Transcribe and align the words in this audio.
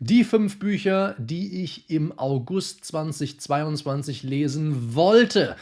Die 0.00 0.24
fünf 0.24 0.58
Bücher, 0.58 1.14
die 1.18 1.62
ich 1.62 1.88
im 1.88 2.18
August 2.18 2.84
2022 2.84 4.24
lesen 4.24 4.94
wollte. 4.94 5.56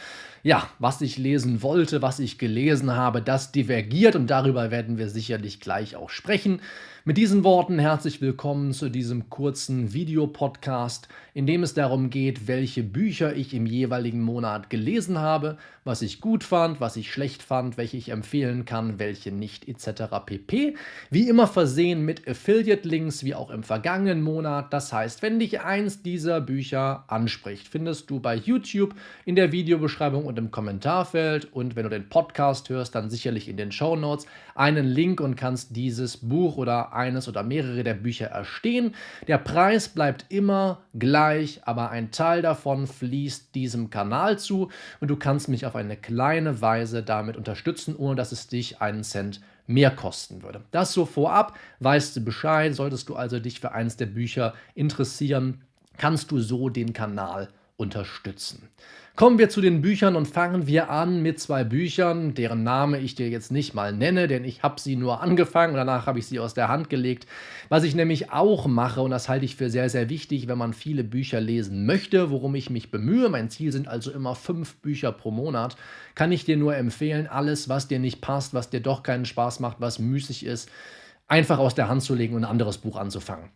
Ja, 0.45 0.67
was 0.77 0.99
ich 0.99 1.17
lesen 1.17 1.61
wollte, 1.61 2.01
was 2.01 2.19
ich 2.19 2.37
gelesen 2.37 2.93
habe, 2.97 3.21
das 3.21 3.53
divergiert 3.53 4.17
und 4.17 4.27
darüber 4.27 4.71
werden 4.71 4.97
wir 4.97 5.07
sicherlich 5.07 5.61
gleich 5.61 5.95
auch 5.95 6.09
sprechen. 6.09 6.59
Mit 7.05 7.17
diesen 7.17 7.43
Worten 7.43 7.79
herzlich 7.79 8.21
willkommen 8.21 8.71
zu 8.71 8.87
diesem 8.87 9.29
kurzen 9.29 9.91
Videopodcast, 9.91 11.09
in 11.33 11.45
dem 11.45 11.61
es 11.61 11.73
darum 11.73 12.09
geht, 12.09 12.47
welche 12.47 12.81
Bücher 12.81 13.35
ich 13.35 13.53
im 13.53 13.65
jeweiligen 13.65 14.21
Monat 14.21 14.69
gelesen 14.69 15.19
habe, 15.19 15.57
was 15.83 16.01
ich 16.01 16.21
gut 16.21 16.45
fand, 16.45 16.79
was 16.79 16.95
ich 16.95 17.11
schlecht 17.11 17.43
fand, 17.43 17.75
welche 17.75 17.97
ich 17.97 18.07
empfehlen 18.07 18.63
kann, 18.63 18.99
welche 18.99 19.33
nicht 19.33 19.67
etc. 19.67 20.03
pp. 20.25 20.75
Wie 21.09 21.27
immer 21.27 21.47
versehen 21.47 22.05
mit 22.05 22.25
Affiliate-Links 22.25 23.25
wie 23.25 23.35
auch 23.35 23.49
im 23.49 23.63
vergangenen 23.63 24.21
Monat. 24.21 24.71
Das 24.71 24.93
heißt, 24.93 25.21
wenn 25.21 25.39
dich 25.39 25.59
eins 25.59 26.03
dieser 26.03 26.39
Bücher 26.39 27.03
anspricht, 27.09 27.67
findest 27.67 28.09
du 28.09 28.21
bei 28.21 28.35
YouTube 28.35 28.95
in 29.25 29.35
der 29.35 29.51
Videobeschreibung 29.51 30.25
und 30.33 30.39
im 30.39 30.51
Kommentarfeld 30.51 31.53
und 31.53 31.75
wenn 31.75 31.83
du 31.83 31.89
den 31.89 32.09
Podcast 32.09 32.69
hörst, 32.69 32.95
dann 32.95 33.11
sicherlich 33.11 33.47
in 33.47 33.55
den 33.55 33.71
Show 33.71 33.95
Notes 33.95 34.25
einen 34.55 34.87
Link 34.87 35.21
und 35.21 35.35
kannst 35.35 35.75
dieses 35.75 36.17
Buch 36.17 36.57
oder 36.57 36.93
eines 36.93 37.27
oder 37.27 37.43
mehrere 37.43 37.83
der 37.83 37.93
Bücher 37.93 38.27
erstehen. 38.27 38.95
Der 39.27 39.37
Preis 39.37 39.89
bleibt 39.89 40.25
immer 40.29 40.81
gleich, 40.97 41.61
aber 41.65 41.91
ein 41.91 42.09
Teil 42.09 42.41
davon 42.41 42.87
fließt 42.87 43.53
diesem 43.53 43.91
Kanal 43.91 44.39
zu 44.39 44.69
und 44.99 45.09
du 45.09 45.17
kannst 45.17 45.49
mich 45.49 45.67
auf 45.67 45.75
eine 45.75 45.97
kleine 45.97 46.61
Weise 46.61 47.03
damit 47.03 47.37
unterstützen, 47.37 47.95
ohne 47.95 48.15
dass 48.15 48.31
es 48.31 48.47
dich 48.47 48.81
einen 48.81 49.03
Cent 49.03 49.39
mehr 49.67 49.91
kosten 49.91 50.41
würde. 50.41 50.61
Das 50.71 50.93
so 50.93 51.05
vorab, 51.05 51.55
weißt 51.79 52.15
du 52.15 52.21
Bescheid, 52.21 52.73
solltest 52.73 53.07
du 53.07 53.15
also 53.15 53.39
dich 53.39 53.59
für 53.59 53.71
eines 53.71 53.97
der 53.97 54.07
Bücher 54.07 54.55
interessieren, 54.73 55.61
kannst 55.97 56.31
du 56.31 56.39
so 56.39 56.69
den 56.69 56.91
Kanal 56.91 57.49
unterstützen. 57.77 58.69
Kommen 59.15 59.37
wir 59.37 59.47
zu 59.47 59.61
den 59.61 59.81
Büchern 59.81 60.15
und 60.15 60.27
fangen 60.27 60.65
wir 60.65 60.89
an 60.89 61.21
mit 61.21 61.39
zwei 61.39 61.63
Büchern, 61.63 62.33
deren 62.33 62.63
Name 62.63 62.97
ich 62.97 63.13
dir 63.13 63.29
jetzt 63.29 63.51
nicht 63.51 63.75
mal 63.75 63.93
nenne, 63.93 64.27
denn 64.27 64.43
ich 64.43 64.63
habe 64.63 64.81
sie 64.81 64.95
nur 64.95 65.21
angefangen 65.21 65.73
und 65.73 65.77
danach 65.77 66.07
habe 66.07 66.17
ich 66.17 66.25
sie 66.25 66.39
aus 66.39 66.55
der 66.55 66.67
Hand 66.67 66.89
gelegt. 66.89 67.27
Was 67.69 67.83
ich 67.83 67.93
nämlich 67.93 68.31
auch 68.31 68.65
mache, 68.65 69.01
und 69.01 69.11
das 69.11 69.29
halte 69.29 69.45
ich 69.45 69.55
für 69.55 69.69
sehr, 69.69 69.87
sehr 69.91 70.09
wichtig, 70.09 70.47
wenn 70.47 70.57
man 70.57 70.73
viele 70.73 71.03
Bücher 71.03 71.39
lesen 71.39 71.85
möchte, 71.85 72.31
worum 72.31 72.55
ich 72.55 72.71
mich 72.71 72.89
bemühe, 72.89 73.29
mein 73.29 73.51
Ziel 73.51 73.71
sind 73.71 73.87
also 73.87 74.09
immer 74.09 74.33
fünf 74.33 74.77
Bücher 74.77 75.11
pro 75.11 75.29
Monat, 75.29 75.75
kann 76.15 76.31
ich 76.31 76.43
dir 76.43 76.57
nur 76.57 76.75
empfehlen, 76.75 77.27
alles, 77.27 77.69
was 77.69 77.87
dir 77.87 77.99
nicht 77.99 78.19
passt, 78.19 78.55
was 78.55 78.71
dir 78.71 78.81
doch 78.81 79.03
keinen 79.03 79.25
Spaß 79.25 79.59
macht, 79.59 79.79
was 79.79 79.99
müßig 79.99 80.43
ist, 80.43 80.71
einfach 81.27 81.59
aus 81.59 81.75
der 81.75 81.87
Hand 81.87 82.01
zu 82.01 82.15
legen 82.15 82.33
und 82.33 82.45
ein 82.45 82.49
anderes 82.49 82.79
Buch 82.79 82.97
anzufangen. 82.97 83.51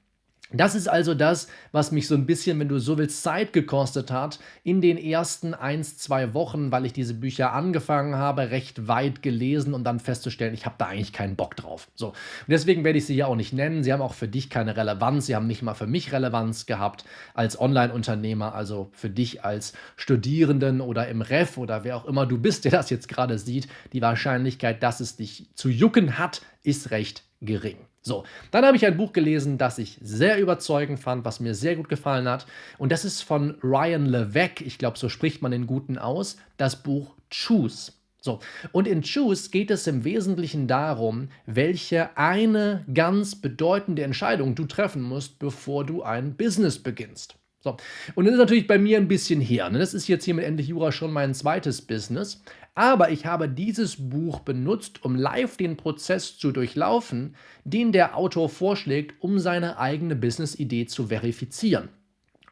Das 0.53 0.76
ist 0.76 0.88
also 0.88 1.14
das, 1.14 1.48
was 1.73 1.92
mich 1.92 2.08
so 2.08 2.16
ein 2.16 2.26
bisschen, 2.26 2.58
wenn 2.59 2.70
du 2.70 2.80
so 2.80 2.98
willst, 2.98 3.22
Zeit 3.22 3.52
gekostet 3.52 4.12
hat, 4.12 4.40
in 4.64 4.80
den 4.80 4.98
ersten 4.98 5.53
ein, 5.53 5.84
zwei 5.84 6.34
Wochen, 6.34 6.72
weil 6.72 6.86
ich 6.86 6.94
diese 6.94 7.14
Bücher 7.14 7.52
angefangen 7.52 8.16
habe, 8.16 8.50
recht 8.50 8.88
weit 8.88 9.22
gelesen 9.22 9.73
und 9.73 9.84
dann 9.84 10.00
festzustellen, 10.00 10.53
ich 10.53 10.66
habe 10.66 10.75
da 10.78 10.86
eigentlich 10.86 11.12
keinen 11.12 11.36
Bock 11.36 11.58
drauf. 11.58 11.90
So. 11.95 12.08
Und 12.08 12.16
deswegen 12.48 12.86
werde 12.86 12.98
ich 12.98 13.06
sie 13.06 13.16
ja 13.16 13.28
auch 13.28 13.36
nicht 13.36 13.52
nennen. 13.52 13.84
Sie 13.84 13.92
haben 13.92 14.02
auch 14.02 14.14
für 14.14 14.30
dich 14.30 14.50
keine 14.50 14.78
Relevanz. 14.78 15.25
Sie 15.25 15.36
haben 15.36 15.48
nicht 15.48 15.64
mal 15.64 15.73
für 15.73 15.88
mich 15.88 16.14
Relevanz 16.14 16.66
gehabt 16.66 17.03
als 17.34 17.59
Online-Unternehmer, 17.59 18.56
also 18.56 18.90
für 18.94 19.09
dich 19.09 19.44
als 19.44 19.73
Studierenden 19.98 20.80
oder 20.80 21.09
im 21.09 21.22
Ref 21.22 21.58
oder 21.58 21.84
wer 21.84 21.98
auch 21.98 22.06
immer 22.06 22.25
du 22.25 22.38
bist, 22.38 22.64
der 22.64 22.72
das 22.72 22.90
jetzt 22.90 23.09
gerade 23.09 23.38
sieht. 23.38 23.68
Die 23.92 24.02
Wahrscheinlichkeit, 24.02 24.81
dass 24.81 25.02
es 25.02 25.18
dich 25.18 25.50
zu 25.56 25.68
jucken 25.68 26.18
hat, 26.18 26.42
ist 26.64 26.92
recht 26.92 27.23
gering. 27.42 27.78
So, 28.08 28.23
dann 28.52 28.66
habe 28.66 28.77
ich 28.77 28.86
ein 28.86 28.95
Buch 28.95 29.11
gelesen, 29.11 29.58
das 29.58 29.77
ich 29.77 30.00
sehr 30.02 30.39
überzeugend 30.39 31.00
fand, 31.00 31.25
was 31.25 31.41
mir 31.41 31.53
sehr 31.53 31.75
gut 31.75 31.89
gefallen 31.89 32.30
hat. 32.30 32.47
Und 32.77 32.94
das 32.94 33.03
ist 33.03 33.22
von 33.22 33.55
Ryan 33.61 34.05
Levesque. 34.05 34.63
Ich 34.63 34.77
glaube, 34.77 34.97
so 34.97 35.09
spricht 35.09 35.41
man 35.41 35.52
den 35.52 35.67
Guten 35.67 35.97
aus. 35.97 36.38
Das 36.55 36.81
Buch 36.81 37.16
Choose. 37.30 37.91
So, 38.22 38.39
und 38.72 38.88
in 38.88 39.03
Choose 39.03 39.50
geht 39.50 39.72
es 39.72 39.88
im 39.88 40.06
Wesentlichen 40.06 40.67
darum, 40.67 41.28
welche 41.46 42.17
eine 42.17 42.85
ganz 42.94 43.35
bedeutende 43.35 44.03
Entscheidung 44.03 44.56
du 44.56 44.66
treffen 44.66 45.01
musst, 45.01 45.38
bevor 45.38 45.85
du 45.85 46.01
ein 46.01 46.35
Business 46.35 46.79
beginnst. 46.79 47.35
So. 47.67 47.78
Und 48.16 48.25
das 48.25 48.33
ist 48.33 48.39
natürlich 48.39 48.67
bei 48.67 48.78
mir 48.78 48.97
ein 48.97 49.07
bisschen 49.07 49.41
her. 49.41 49.69
Ne? 49.69 49.79
Das 49.79 49.94
ist 49.94 50.07
jetzt 50.07 50.23
hier 50.23 50.33
mit 50.33 50.45
Endlich 50.45 50.69
Jura 50.69 50.91
schon 50.91 51.11
mein 51.11 51.33
zweites 51.33 51.81
Business. 51.81 52.41
Aber 52.75 53.09
ich 53.09 53.25
habe 53.25 53.50
dieses 53.50 54.09
Buch 54.09 54.41
benutzt, 54.41 55.03
um 55.03 55.16
live 55.16 55.57
den 55.57 55.78
Prozess 55.78 56.38
zu 56.38 56.51
durchlaufen, 56.51 57.35
den 57.66 57.91
der 57.91 58.16
Autor 58.16 58.50
vorschlägt, 58.50 59.16
um 59.19 59.39
seine 59.39 59.79
eigene 59.79 60.16
Business-Idee 60.16 60.85
zu 60.85 61.07
verifizieren. 61.07 61.89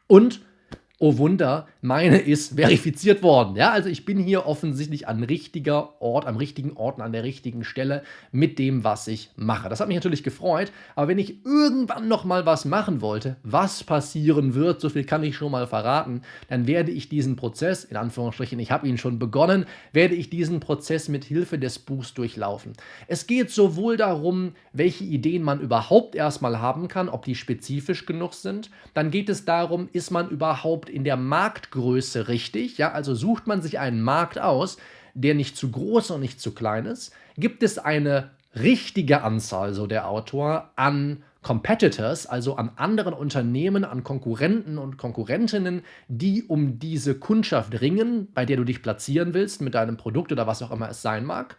Und 0.08 0.40
oh 0.98 1.18
Wunder, 1.18 1.66
meine 1.82 2.16
ist 2.16 2.54
verifiziert 2.54 3.22
worden. 3.22 3.54
Ja, 3.54 3.70
also 3.70 3.88
ich 3.90 4.06
bin 4.06 4.18
hier 4.18 4.46
offensichtlich 4.46 5.06
an 5.06 5.22
richtiger 5.22 6.00
Ort, 6.00 6.26
am 6.26 6.36
richtigen 6.36 6.72
Ort 6.76 6.96
und 6.96 7.02
an 7.02 7.12
der 7.12 7.22
richtigen 7.22 7.64
Stelle 7.64 8.02
mit 8.32 8.58
dem, 8.58 8.82
was 8.82 9.06
ich 9.06 9.30
mache. 9.36 9.68
Das 9.68 9.80
hat 9.80 9.88
mich 9.88 9.96
natürlich 9.96 10.22
gefreut, 10.22 10.72
aber 10.94 11.08
wenn 11.08 11.18
ich 11.18 11.44
irgendwann 11.44 12.08
noch 12.08 12.24
mal 12.24 12.46
was 12.46 12.64
machen 12.64 13.02
wollte, 13.02 13.36
was 13.42 13.84
passieren 13.84 14.54
wird, 14.54 14.80
so 14.80 14.88
viel 14.88 15.04
kann 15.04 15.22
ich 15.22 15.36
schon 15.36 15.52
mal 15.52 15.66
verraten, 15.66 16.22
dann 16.48 16.66
werde 16.66 16.92
ich 16.92 17.10
diesen 17.10 17.36
Prozess, 17.36 17.84
in 17.84 17.98
Anführungsstrichen, 17.98 18.58
ich 18.58 18.70
habe 18.70 18.88
ihn 18.88 18.96
schon 18.96 19.18
begonnen, 19.18 19.66
werde 19.92 20.14
ich 20.14 20.30
diesen 20.30 20.60
Prozess 20.60 21.08
mit 21.08 21.24
Hilfe 21.24 21.58
des 21.58 21.78
Buchs 21.78 22.14
durchlaufen. 22.14 22.72
Es 23.06 23.26
geht 23.26 23.50
sowohl 23.50 23.98
darum, 23.98 24.52
welche 24.72 25.04
Ideen 25.04 25.42
man 25.42 25.60
überhaupt 25.60 26.14
erstmal 26.14 26.58
haben 26.58 26.88
kann, 26.88 27.10
ob 27.10 27.26
die 27.26 27.34
spezifisch 27.34 28.06
genug 28.06 28.32
sind, 28.32 28.70
dann 28.94 29.10
geht 29.10 29.28
es 29.28 29.44
darum, 29.44 29.90
ist 29.92 30.10
man 30.10 30.30
überhaupt 30.30 30.85
überhaupt 30.86 30.90
in 30.90 31.04
der 31.04 31.16
Marktgröße 31.16 32.28
richtig? 32.28 32.78
Ja, 32.78 32.92
also 32.92 33.14
sucht 33.14 33.46
man 33.46 33.62
sich 33.62 33.78
einen 33.78 34.02
Markt 34.02 34.38
aus, 34.38 34.76
der 35.14 35.34
nicht 35.34 35.56
zu 35.56 35.70
groß 35.70 36.12
und 36.12 36.20
nicht 36.20 36.40
zu 36.40 36.52
klein 36.52 36.86
ist? 36.86 37.12
Gibt 37.36 37.62
es 37.62 37.78
eine 37.78 38.30
richtige 38.54 39.22
Anzahl, 39.22 39.74
so 39.74 39.86
der 39.86 40.08
Autor, 40.08 40.70
an 40.76 41.22
Competitors, 41.42 42.26
also 42.26 42.56
an 42.56 42.70
anderen 42.76 43.14
Unternehmen, 43.14 43.84
an 43.84 44.02
Konkurrenten 44.02 44.78
und 44.78 44.96
Konkurrentinnen, 44.96 45.82
die 46.08 46.42
um 46.42 46.78
diese 46.78 47.14
Kundschaft 47.14 47.80
ringen, 47.80 48.28
bei 48.34 48.44
der 48.44 48.56
du 48.56 48.64
dich 48.64 48.82
platzieren 48.82 49.32
willst 49.32 49.60
mit 49.60 49.74
deinem 49.74 49.96
Produkt 49.96 50.32
oder 50.32 50.46
was 50.46 50.62
auch 50.62 50.72
immer 50.72 50.88
es 50.88 51.02
sein 51.02 51.24
mag. 51.24 51.56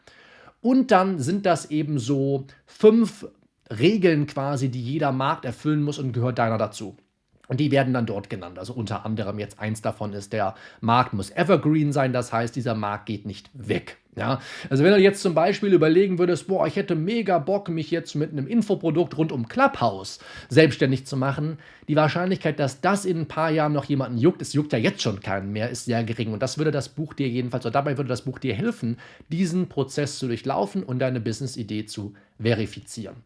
Und 0.61 0.91
dann 0.91 1.19
sind 1.19 1.45
das 1.45 1.69
eben 1.71 1.99
so 1.99 2.47
fünf 2.65 3.27
Regeln 3.69 4.25
quasi, 4.27 4.69
die 4.69 4.81
jeder 4.81 5.11
Markt 5.11 5.45
erfüllen 5.45 5.83
muss 5.83 5.99
und 5.99 6.13
gehört 6.13 6.39
deiner 6.39 6.57
dazu. 6.57 6.97
Und 7.47 7.59
die 7.59 7.71
werden 7.71 7.93
dann 7.93 8.05
dort 8.05 8.29
genannt. 8.29 8.59
Also 8.59 8.73
unter 8.73 9.05
anderem 9.05 9.39
jetzt 9.39 9.59
eins 9.59 9.81
davon 9.81 10.13
ist, 10.13 10.33
der 10.33 10.55
Markt 10.81 11.13
muss 11.13 11.31
evergreen 11.31 11.93
sein. 11.93 12.13
Das 12.13 12.33
heißt, 12.33 12.55
dieser 12.55 12.75
Markt 12.75 13.05
geht 13.05 13.25
nicht 13.25 13.49
weg. 13.53 13.97
Ja, 14.17 14.41
also 14.71 14.83
wenn 14.83 14.93
du 14.93 14.99
jetzt 14.99 15.21
zum 15.21 15.35
Beispiel 15.35 15.71
überlegen 15.73 16.17
würdest, 16.17 16.47
boah, 16.47 16.65
ich 16.65 16.75
hätte 16.75 16.95
mega 16.95 17.37
Bock, 17.37 17.69
mich 17.69 17.91
jetzt 17.91 18.15
mit 18.15 18.31
einem 18.31 18.47
Infoprodukt 18.47 19.15
rund 19.15 19.31
um 19.31 19.47
Clubhouse 19.47 20.17
selbstständig 20.49 21.05
zu 21.05 21.15
machen, 21.15 21.59
die 21.87 21.95
Wahrscheinlichkeit, 21.95 22.59
dass 22.59 22.81
das 22.81 23.05
in 23.05 23.19
ein 23.19 23.27
paar 23.27 23.51
Jahren 23.51 23.73
noch 23.73 23.85
jemanden 23.85 24.17
juckt, 24.17 24.41
es 24.41 24.53
juckt 24.53 24.73
ja 24.73 24.79
jetzt 24.79 25.03
schon 25.03 25.19
keinen 25.19 25.51
mehr, 25.51 25.69
ist 25.69 25.85
sehr 25.85 26.03
gering. 26.03 26.33
Und 26.33 26.41
das 26.41 26.57
würde 26.57 26.71
das 26.71 26.89
Buch 26.89 27.13
dir 27.13 27.29
jedenfalls, 27.29 27.63
oder 27.67 27.73
dabei 27.73 27.95
würde 27.97 28.09
das 28.09 28.23
Buch 28.23 28.39
dir 28.39 28.55
helfen, 28.55 28.97
diesen 29.29 29.69
Prozess 29.69 30.17
zu 30.17 30.25
durchlaufen 30.25 30.81
und 30.81 30.97
deine 30.97 31.19
Business-Idee 31.19 31.85
zu 31.85 32.15
verifizieren. 32.41 33.17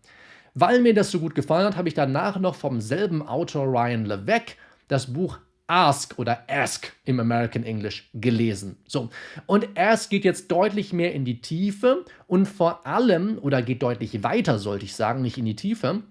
Weil 0.53 0.81
mir 0.81 0.93
das 0.93 1.11
so 1.11 1.19
gut 1.19 1.35
gefallen 1.35 1.65
hat, 1.65 1.77
habe 1.77 1.87
ich 1.87 1.93
danach 1.93 2.39
noch 2.39 2.55
vom 2.55 2.81
selben 2.81 3.25
Autor 3.25 3.65
Ryan 3.65 4.05
Levesque 4.05 4.55
das 4.87 5.13
Buch 5.13 5.39
Ask 5.67 6.19
oder 6.19 6.43
Ask 6.49 6.91
im 7.05 7.21
American 7.21 7.63
English 7.63 8.09
gelesen. 8.13 8.75
So, 8.85 9.09
und 9.45 9.69
Ask 9.77 10.09
geht 10.09 10.25
jetzt 10.25 10.51
deutlich 10.51 10.91
mehr 10.91 11.13
in 11.13 11.23
die 11.23 11.39
Tiefe 11.39 12.03
und 12.27 12.45
vor 12.45 12.85
allem, 12.85 13.37
oder 13.37 13.61
geht 13.61 13.81
deutlich 13.81 14.21
weiter, 14.21 14.59
sollte 14.59 14.83
ich 14.83 14.95
sagen, 14.95 15.21
nicht 15.21 15.37
in 15.37 15.45
die 15.45 15.55
Tiefe. 15.55 16.03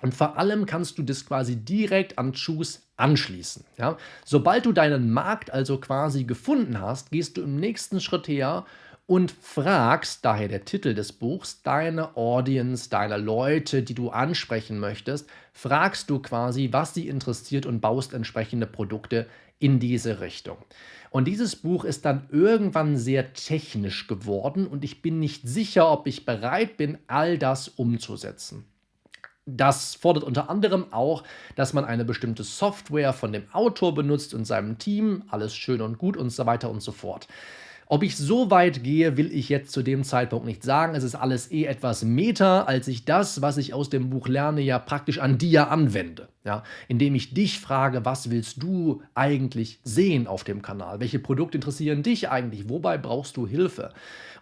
Und 0.00 0.14
vor 0.14 0.38
allem 0.38 0.66
kannst 0.66 0.96
du 0.98 1.02
das 1.02 1.26
quasi 1.26 1.56
direkt 1.56 2.18
an 2.18 2.32
Choose 2.32 2.78
anschließen. 2.96 3.64
Ja? 3.78 3.98
Sobald 4.24 4.64
du 4.66 4.72
deinen 4.72 5.10
Markt 5.10 5.50
also 5.50 5.78
quasi 5.78 6.22
gefunden 6.22 6.80
hast, 6.80 7.10
gehst 7.10 7.36
du 7.36 7.42
im 7.42 7.56
nächsten 7.56 8.00
Schritt 8.00 8.28
her 8.28 8.64
und 9.08 9.30
fragst, 9.30 10.22
daher 10.22 10.48
der 10.48 10.66
Titel 10.66 10.92
des 10.92 11.14
Buchs, 11.14 11.62
deine 11.62 12.14
Audience, 12.18 12.90
deine 12.90 13.16
Leute, 13.16 13.82
die 13.82 13.94
du 13.94 14.10
ansprechen 14.10 14.78
möchtest, 14.78 15.30
fragst 15.54 16.10
du 16.10 16.18
quasi, 16.18 16.68
was 16.72 16.92
sie 16.92 17.08
interessiert 17.08 17.64
und 17.64 17.80
baust 17.80 18.12
entsprechende 18.12 18.66
Produkte 18.66 19.26
in 19.58 19.80
diese 19.80 20.20
Richtung. 20.20 20.58
Und 21.08 21.24
dieses 21.24 21.56
Buch 21.56 21.86
ist 21.86 22.04
dann 22.04 22.28
irgendwann 22.30 22.98
sehr 22.98 23.32
technisch 23.32 24.08
geworden 24.08 24.66
und 24.66 24.84
ich 24.84 25.00
bin 25.00 25.18
nicht 25.20 25.48
sicher, 25.48 25.90
ob 25.90 26.06
ich 26.06 26.26
bereit 26.26 26.76
bin, 26.76 26.98
all 27.06 27.38
das 27.38 27.66
umzusetzen. 27.66 28.66
Das 29.46 29.94
fordert 29.94 30.24
unter 30.24 30.50
anderem 30.50 30.92
auch, 30.92 31.24
dass 31.56 31.72
man 31.72 31.86
eine 31.86 32.04
bestimmte 32.04 32.44
Software 32.44 33.14
von 33.14 33.32
dem 33.32 33.44
Autor 33.54 33.94
benutzt 33.94 34.34
und 34.34 34.44
seinem 34.44 34.76
Team, 34.76 35.24
alles 35.28 35.56
schön 35.56 35.80
und 35.80 35.96
gut 35.96 36.18
und 36.18 36.28
so 36.28 36.44
weiter 36.44 36.70
und 36.70 36.82
so 36.82 36.92
fort. 36.92 37.26
Ob 37.90 38.02
ich 38.02 38.18
so 38.18 38.50
weit 38.50 38.84
gehe, 38.84 39.16
will 39.16 39.32
ich 39.32 39.48
jetzt 39.48 39.72
zu 39.72 39.82
dem 39.82 40.04
Zeitpunkt 40.04 40.44
nicht 40.44 40.62
sagen. 40.62 40.94
Es 40.94 41.04
ist 41.04 41.14
alles 41.14 41.50
eh 41.50 41.64
etwas 41.64 42.04
meta, 42.04 42.64
als 42.64 42.86
ich 42.86 43.06
das, 43.06 43.40
was 43.40 43.56
ich 43.56 43.72
aus 43.72 43.88
dem 43.88 44.10
Buch 44.10 44.28
lerne, 44.28 44.60
ja 44.60 44.78
praktisch 44.78 45.18
an 45.18 45.38
dir 45.38 45.70
anwende. 45.70 46.28
Ja, 46.44 46.64
indem 46.86 47.14
ich 47.14 47.32
dich 47.32 47.60
frage, 47.60 48.04
was 48.04 48.30
willst 48.30 48.62
du 48.62 49.02
eigentlich 49.14 49.80
sehen 49.84 50.26
auf 50.26 50.44
dem 50.44 50.60
Kanal? 50.60 51.00
Welche 51.00 51.18
Produkte 51.18 51.56
interessieren 51.56 52.02
dich 52.02 52.28
eigentlich? 52.28 52.68
Wobei 52.68 52.98
brauchst 52.98 53.38
du 53.38 53.46
Hilfe? 53.46 53.92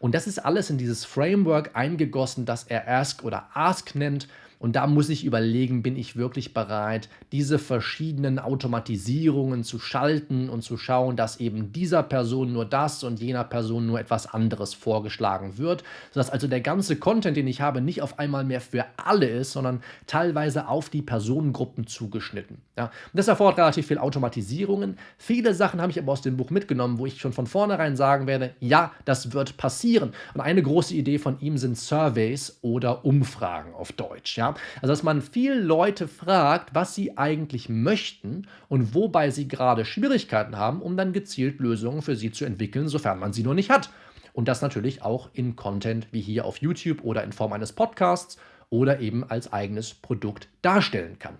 Und 0.00 0.16
das 0.16 0.26
ist 0.26 0.44
alles 0.44 0.68
in 0.68 0.78
dieses 0.78 1.04
Framework 1.04 1.70
eingegossen, 1.74 2.46
das 2.46 2.64
er 2.64 2.88
Ask 2.88 3.22
oder 3.22 3.48
Ask 3.54 3.94
nennt. 3.94 4.26
Und 4.58 4.76
da 4.76 4.86
muss 4.86 5.08
ich 5.08 5.24
überlegen, 5.24 5.82
bin 5.82 5.96
ich 5.96 6.16
wirklich 6.16 6.54
bereit, 6.54 7.08
diese 7.32 7.58
verschiedenen 7.58 8.38
Automatisierungen 8.38 9.64
zu 9.64 9.78
schalten 9.78 10.48
und 10.48 10.62
zu 10.62 10.76
schauen, 10.76 11.16
dass 11.16 11.40
eben 11.40 11.72
dieser 11.72 12.02
Person 12.02 12.52
nur 12.52 12.64
das 12.64 13.04
und 13.04 13.20
jener 13.20 13.44
Person 13.44 13.86
nur 13.86 14.00
etwas 14.00 14.32
anderes 14.32 14.74
vorgeschlagen 14.74 15.58
wird, 15.58 15.84
sodass 16.12 16.30
also 16.30 16.48
der 16.48 16.60
ganze 16.60 16.96
Content, 16.96 17.36
den 17.36 17.46
ich 17.46 17.60
habe, 17.60 17.80
nicht 17.80 18.02
auf 18.02 18.18
einmal 18.18 18.44
mehr 18.44 18.60
für 18.60 18.84
alle 18.96 19.28
ist, 19.28 19.52
sondern 19.52 19.82
teilweise 20.06 20.68
auf 20.68 20.88
die 20.88 21.02
Personengruppen 21.02 21.86
zugeschnitten. 21.86 22.58
Ja? 22.76 22.90
Das 23.12 23.28
erfordert 23.28 23.58
relativ 23.58 23.86
viel 23.86 23.98
Automatisierungen. 23.98 24.98
Viele 25.18 25.54
Sachen 25.54 25.80
habe 25.80 25.90
ich 25.90 25.98
aber 25.98 26.12
aus 26.12 26.22
dem 26.22 26.36
Buch 26.36 26.50
mitgenommen, 26.50 26.98
wo 26.98 27.06
ich 27.06 27.20
schon 27.20 27.32
von 27.32 27.46
vornherein 27.46 27.96
sagen 27.96 28.26
werde, 28.26 28.54
ja, 28.60 28.92
das 29.04 29.32
wird 29.32 29.56
passieren. 29.56 30.12
Und 30.34 30.40
eine 30.40 30.62
große 30.62 30.94
Idee 30.94 31.18
von 31.18 31.38
ihm 31.40 31.58
sind 31.58 31.76
Surveys 31.76 32.58
oder 32.62 33.04
Umfragen 33.04 33.74
auf 33.74 33.92
Deutsch. 33.92 34.38
Ja? 34.38 34.54
Also, 34.76 34.92
dass 34.92 35.02
man 35.02 35.22
viele 35.22 35.60
Leute 35.60 36.08
fragt, 36.08 36.74
was 36.74 36.94
sie 36.94 37.16
eigentlich 37.18 37.68
möchten 37.68 38.46
und 38.68 38.94
wobei 38.94 39.30
sie 39.30 39.48
gerade 39.48 39.84
Schwierigkeiten 39.84 40.56
haben, 40.56 40.82
um 40.82 40.96
dann 40.96 41.12
gezielt 41.12 41.60
Lösungen 41.60 42.02
für 42.02 42.16
sie 42.16 42.30
zu 42.30 42.44
entwickeln, 42.44 42.88
sofern 42.88 43.18
man 43.18 43.32
sie 43.32 43.42
noch 43.42 43.54
nicht 43.54 43.70
hat. 43.70 43.90
Und 44.32 44.48
das 44.48 44.62
natürlich 44.62 45.02
auch 45.02 45.30
in 45.32 45.56
Content 45.56 46.08
wie 46.12 46.20
hier 46.20 46.44
auf 46.44 46.58
YouTube 46.58 47.02
oder 47.04 47.24
in 47.24 47.32
Form 47.32 47.52
eines 47.52 47.72
Podcasts 47.72 48.36
oder 48.68 49.00
eben 49.00 49.24
als 49.24 49.52
eigenes 49.52 49.94
Produkt 49.94 50.48
darstellen 50.62 51.18
kann. 51.18 51.38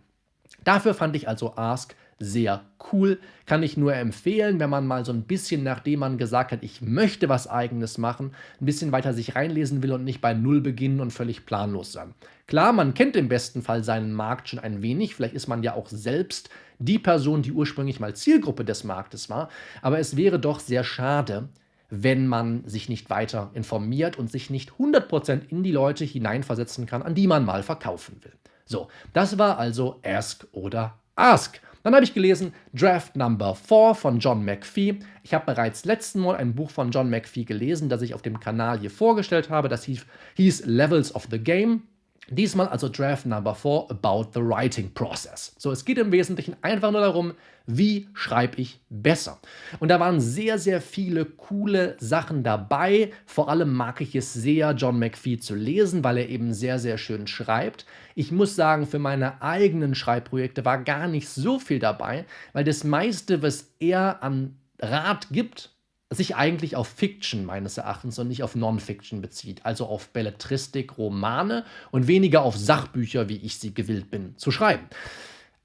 Dafür 0.65 0.95
fand 0.95 1.15
ich 1.15 1.29
also 1.29 1.57
Ask 1.57 1.95
sehr 2.19 2.65
cool. 2.93 3.19
Kann 3.45 3.63
ich 3.63 3.77
nur 3.77 3.95
empfehlen, 3.95 4.59
wenn 4.59 4.71
man 4.71 4.87
mal 4.87 5.05
so 5.05 5.13
ein 5.13 5.23
bisschen, 5.23 5.63
nachdem 5.63 6.01
man 6.01 6.19
gesagt 6.19 6.53
hat, 6.53 6.63
ich 6.63 6.81
möchte 6.81 7.29
was 7.29 7.49
eigenes 7.49 7.99
machen, 7.99 8.33
ein 8.61 8.67
bisschen 8.67 8.93
weiter 8.93 9.13
sich 9.13 9.35
reinlesen 9.35 9.83
will 9.83 9.93
und 9.93 10.05
nicht 10.05 10.21
bei 10.21 10.33
Null 10.33 10.61
beginnen 10.61 11.01
und 11.01 11.13
völlig 11.13 11.45
planlos 11.47 11.93
sein. 11.93 12.15
Klar, 12.47 12.73
man 12.73 12.95
kennt 12.95 13.17
im 13.17 13.29
besten 13.29 13.63
Fall 13.63 13.85
seinen 13.85 14.13
Markt 14.13 14.49
schon 14.49 14.59
ein 14.59 14.81
wenig. 14.81 15.15
Vielleicht 15.15 15.35
ist 15.35 15.49
man 15.49 15.63
ja 15.63 15.75
auch 15.75 15.89
selbst 15.89 16.49
die 16.79 16.99
Person, 16.99 17.43
die 17.43 17.53
ursprünglich 17.53 18.01
mal 18.01 18.15
Zielgruppe 18.15 18.65
des 18.65 18.85
Marktes 18.85 19.29
war. 19.29 19.49
Aber 19.83 19.99
es 19.99 20.17
wäre 20.17 20.39
doch 20.39 20.61
sehr 20.61 20.85
schade, 20.85 21.49
wenn 21.91 22.27
man 22.27 22.67
sich 22.67 22.89
nicht 22.89 23.11
weiter 23.11 23.51
informiert 23.55 24.19
und 24.19 24.31
sich 24.31 24.51
nicht 24.51 24.73
100% 24.73 25.49
in 25.49 25.63
die 25.63 25.73
Leute 25.73 26.05
hineinversetzen 26.05 26.87
kann, 26.87 27.03
an 27.03 27.15
die 27.15 27.27
man 27.27 27.45
mal 27.45 27.63
verkaufen 27.63 28.21
will. 28.23 28.33
So, 28.65 28.89
das 29.13 29.39
war 29.39 29.59
also 29.59 30.01
Ask 30.05 30.47
oder 30.53 30.99
Ask. 31.15 31.61
Dann 31.87 31.95
habe 31.95 32.05
ich 32.05 32.15
gelesen 32.15 32.53
Draft 32.75 33.15
Number 33.15 33.55
4 33.55 33.95
von 33.95 34.19
John 34.19 34.45
McPhee. 34.45 34.99
Ich 35.23 35.33
habe 35.33 35.47
bereits 35.47 35.85
letzten 35.85 36.19
Mal 36.19 36.35
ein 36.35 36.53
Buch 36.53 36.71
von 36.71 36.91
John 36.91 37.09
McPhee 37.09 37.45
gelesen, 37.45 37.89
das 37.89 38.03
ich 38.03 38.13
auf 38.13 38.23
dem 38.23 38.41
Kanal 38.41 38.81
hier 38.81 38.91
vorgestellt 38.91 39.51
habe. 39.51 39.69
Das 39.69 39.85
hieß, 39.85 40.05
hieß 40.35 40.67
Levels 40.67 41.15
of 41.15 41.29
the 41.31 41.39
Game. 41.39 41.85
Diesmal 42.29 42.67
also 42.69 42.89
Draft 42.89 43.25
Number 43.25 43.55
4 43.55 43.87
About 43.91 44.31
the 44.35 44.41
Writing 44.41 44.93
Process. 44.93 45.55
So, 45.59 45.71
es 45.71 45.85
geht 45.85 45.99
im 45.99 46.11
Wesentlichen 46.11 46.57
einfach 46.61 46.91
nur 46.91 47.01
darum, 47.01 47.35
wie 47.67 48.09
schreibe 48.15 48.61
ich 48.61 48.81
besser. 48.89 49.41
Und 49.79 49.89
da 49.89 50.01
waren 50.01 50.21
sehr, 50.21 50.59
sehr 50.59 50.81
viele 50.81 51.25
coole 51.25 51.97
Sachen 52.01 52.43
dabei. 52.43 53.13
Vor 53.27 53.49
allem 53.49 53.73
mag 53.73 54.01
ich 54.01 54.17
es 54.17 54.33
sehr, 54.33 54.73
John 54.73 54.99
McPhee 54.99 55.39
zu 55.39 55.55
lesen, 55.55 56.03
weil 56.03 56.19
er 56.19 56.29
eben 56.29 56.53
sehr, 56.53 56.81
sehr 56.81 56.99
schön 56.99 57.29
schreibt. 57.29 57.87
Ich 58.17 58.33
muss 58.33 58.57
sagen, 58.57 58.87
für 58.87 58.99
meine 58.99 59.41
eigenen 59.41 59.95
Schreibprojekte 59.95 60.65
war 60.65 60.83
gar 60.83 61.07
nicht 61.07 61.29
so 61.29 61.61
viel 61.61 61.79
dabei, 61.79 62.25
weil 62.53 62.65
das 62.65 62.83
meiste, 62.83 63.43
was 63.43 63.73
er 63.79 64.23
an 64.25 64.57
Rat 64.81 65.29
gibt, 65.31 65.76
sich 66.11 66.37
eigentlich 66.37 66.77
auf 66.77 66.87
Fiction 66.87 67.45
meines 67.45 67.79
Erachtens 67.79 68.19
und 68.19 68.29
nicht 68.29 68.43
auf 68.43 68.55
Non-Fiction 68.55 69.21
bezieht, 69.21 69.67
also 69.67 69.87
auf 69.87 70.09
Belletristik, 70.11 70.99
Romane 70.99 71.65
und 71.91 72.07
weniger 72.07 72.43
auf 72.43 72.57
Sachbücher, 72.57 73.29
wie 73.29 73.39
ich 73.39 73.59
sie 73.59 73.75
gewillt 73.75 74.11
bin 74.11 74.37
zu 74.37 74.53
schreiben. 74.53 74.87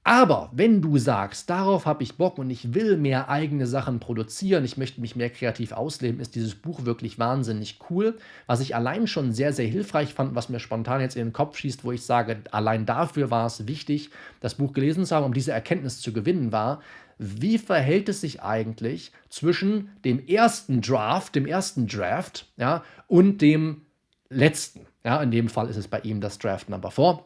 Aber 0.04 0.50
wenn 0.52 0.82
du 0.82 0.98
sagst, 0.98 1.48
darauf 1.48 1.86
habe 1.86 2.02
ich 2.02 2.16
Bock 2.16 2.38
und 2.38 2.50
ich 2.50 2.74
will 2.74 2.96
mehr 2.96 3.28
eigene 3.28 3.68
Sachen 3.68 4.00
produzieren, 4.00 4.64
ich 4.64 4.76
möchte 4.76 5.00
mich 5.00 5.14
mehr 5.14 5.30
kreativ 5.30 5.70
ausleben, 5.70 6.20
ist 6.20 6.34
dieses 6.34 6.56
Buch 6.56 6.84
wirklich 6.84 7.20
wahnsinnig 7.20 7.78
cool. 7.88 8.18
Was 8.48 8.58
ich 8.58 8.74
allein 8.74 9.06
schon 9.06 9.32
sehr, 9.32 9.52
sehr 9.52 9.68
hilfreich 9.68 10.12
fand, 10.12 10.34
was 10.34 10.48
mir 10.48 10.58
spontan 10.58 11.00
jetzt 11.00 11.14
in 11.14 11.28
den 11.28 11.32
Kopf 11.32 11.56
schießt, 11.56 11.84
wo 11.84 11.92
ich 11.92 12.02
sage, 12.02 12.38
allein 12.50 12.84
dafür 12.84 13.30
war 13.30 13.46
es 13.46 13.68
wichtig, 13.68 14.10
das 14.40 14.56
Buch 14.56 14.72
gelesen 14.72 15.06
zu 15.06 15.14
haben, 15.14 15.24
um 15.24 15.34
diese 15.34 15.52
Erkenntnis 15.52 16.00
zu 16.00 16.12
gewinnen, 16.12 16.50
war, 16.50 16.82
wie 17.18 17.58
verhält 17.58 18.08
es 18.08 18.22
sich 18.22 18.42
eigentlich 18.42 19.12
zwischen 19.28 19.90
dem 20.04 20.26
ersten 20.26 20.80
Draft, 20.80 21.36
dem 21.36 21.46
ersten 21.46 21.86
Draft, 21.86 22.50
ja, 22.56 22.82
und 23.06 23.40
dem 23.40 23.82
letzten. 24.30 24.80
Ja, 25.04 25.22
in 25.22 25.30
dem 25.30 25.48
Fall 25.48 25.68
ist 25.68 25.76
es 25.76 25.86
bei 25.86 26.00
ihm 26.00 26.20
das 26.20 26.38
Draft 26.38 26.68
Number 26.68 26.90
4. 26.90 27.20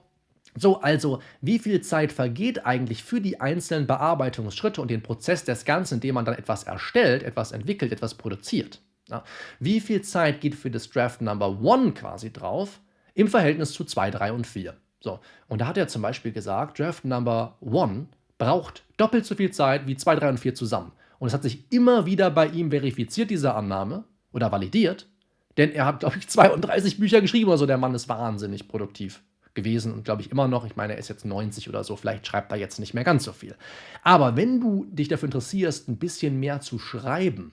So, 0.57 0.81
also, 0.81 1.21
wie 1.41 1.59
viel 1.59 1.83
Zeit 1.83 2.13
vergeht 2.13 2.65
eigentlich 2.65 3.05
für 3.05 3.21
die 3.21 3.41
einzelnen 3.41 3.87
Bearbeitungsschritte 3.87 4.81
und 4.81 4.91
den 4.91 5.03
Prozess 5.03 5.45
des 5.45 5.65
Ganzen, 5.65 5.95
indem 5.95 6.15
man 6.15 6.25
dann 6.25 6.35
etwas 6.35 6.65
erstellt, 6.65 7.23
etwas 7.23 7.53
entwickelt, 7.53 7.93
etwas 7.93 8.15
produziert? 8.15 8.81
Ja, 9.09 9.23
wie 9.61 9.81
viel 9.81 10.03
Zeit 10.03 10.41
geht 10.41 10.55
für 10.55 10.71
das 10.71 10.91
Draft 10.91 11.21
Number 11.21 11.59
1 11.63 11.95
quasi 11.95 12.33
drauf 12.33 12.81
im 13.15 13.29
Verhältnis 13.29 13.73
zu 13.73 13.85
2, 13.85 14.11
3 14.11 14.33
und 14.33 14.47
4? 14.47 14.75
So, 15.01 15.21
und 15.47 15.61
da 15.61 15.67
hat 15.69 15.77
er 15.77 15.89
zum 15.89 16.03
Beispiel 16.03 16.33
gesagt, 16.33 16.79
Draft 16.79 17.05
Number 17.05 17.57
1 17.61 18.09
braucht 18.39 18.85
doppelt 18.97 19.27
so 19.27 19.35
viel 19.35 19.53
Zeit 19.53 19.87
wie 19.87 19.97
2, 19.97 20.17
3 20.17 20.29
und 20.31 20.41
4 20.41 20.55
zusammen. 20.55 20.93
Und 21.19 21.29
es 21.29 21.35
hat 21.35 21.43
sich 21.43 21.71
immer 21.71 22.07
wieder 22.07 22.31
bei 22.31 22.49
ihm 22.49 22.71
verifiziert, 22.71 23.31
diese 23.31 23.55
Annahme, 23.55 24.05
oder 24.33 24.53
validiert, 24.53 25.09
denn 25.57 25.73
er 25.73 25.87
hat, 25.87 26.01
glaube 26.01 26.19
ich, 26.19 26.29
32 26.29 26.99
Bücher 26.99 27.21
geschrieben 27.21 27.49
oder 27.49 27.59
so. 27.59 27.67
Der 27.67 27.79
Mann 27.79 27.95
ist 27.95 28.09
wahnsinnig 28.09 28.69
produktiv 28.69 29.23
gewesen 29.57 29.93
und 29.93 30.05
glaube 30.05 30.23
ich 30.23 30.31
immer 30.31 30.47
noch. 30.47 30.65
Ich 30.65 30.77
meine, 30.77 30.93
er 30.93 30.99
ist 31.01 31.09
jetzt 31.09 31.25
90 31.25 31.69
oder 31.69 31.83
so, 31.83 31.97
vielleicht 31.97 32.27
schreibt 32.27 32.53
er 32.53 32.59
jetzt 32.59 32.79
nicht 32.79 32.95
mehr 32.95 33.03
ganz 33.03 33.25
so 33.25 33.33
viel. 33.33 33.57
Aber 34.05 34.37
wenn 34.37 34.61
du 34.61 34.87
dich 34.89 35.09
dafür 35.09 35.27
interessierst, 35.27 35.89
ein 35.89 35.97
bisschen 35.97 36.39
mehr 36.39 36.61
zu 36.61 36.79
schreiben, 36.79 37.51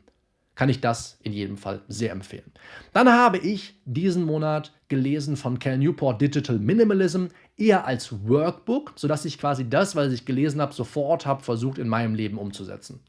kann 0.55 0.69
ich 0.69 0.81
das 0.81 1.17
in 1.23 1.33
jedem 1.33 1.57
Fall 1.57 1.81
sehr 1.87 2.11
empfehlen. 2.11 2.51
Dann 2.91 3.11
habe 3.11 3.39
ich 3.39 3.73
diesen 3.85 4.23
Monat 4.23 4.71
gelesen 4.87 5.35
von 5.35 5.57
Cal 5.57 5.79
Newport 5.79 6.21
Digital 6.21 6.59
Minimalism 6.59 7.25
eher 7.57 7.87
als 7.87 8.27
Workbook, 8.27 8.93
sodass 8.95 9.25
ich 9.25 9.39
quasi 9.39 9.67
das, 9.67 9.95
was 9.95 10.13
ich 10.13 10.25
gelesen 10.25 10.61
habe, 10.61 10.73
sofort 10.73 11.25
habe 11.25 11.43
versucht 11.43 11.79
in 11.79 11.87
meinem 11.87 12.13
Leben 12.13 12.37
umzusetzen. 12.37 12.99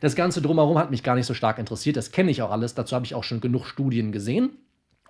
Das 0.00 0.16
Ganze 0.16 0.42
drumherum 0.42 0.76
hat 0.76 0.90
mich 0.90 1.04
gar 1.04 1.14
nicht 1.14 1.26
so 1.26 1.34
stark 1.34 1.58
interessiert, 1.58 1.96
das 1.96 2.10
kenne 2.10 2.32
ich 2.32 2.42
auch 2.42 2.50
alles, 2.50 2.74
dazu 2.74 2.96
habe 2.96 3.06
ich 3.06 3.14
auch 3.14 3.22
schon 3.22 3.40
genug 3.40 3.66
Studien 3.66 4.10
gesehen 4.10 4.56